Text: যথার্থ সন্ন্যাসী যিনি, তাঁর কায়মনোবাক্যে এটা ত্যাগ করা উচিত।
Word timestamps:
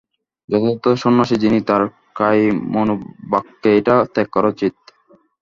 যথার্থ 0.49 0.85
সন্ন্যাসী 1.03 1.35
যিনি, 1.43 1.59
তাঁর 1.67 1.81
কায়মনোবাক্যে 2.15 3.69
এটা 3.79 3.95
ত্যাগ 4.13 4.27
করা 4.31 4.47
উচিত। 4.47 4.75